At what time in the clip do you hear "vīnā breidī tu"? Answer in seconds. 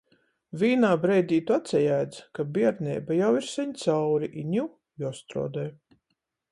0.61-1.53